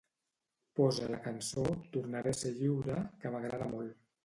Posa 0.79 1.09
la 1.11 1.19
cançó 1.25 1.67
"Tornaré 1.97 2.35
a 2.37 2.41
ser 2.41 2.55
lliure" 2.63 2.99
que 3.23 3.35
m'agrada 3.39 3.71
molt 3.79 4.05